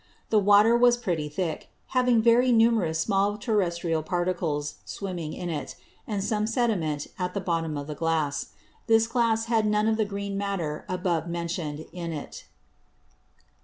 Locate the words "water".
0.39-0.75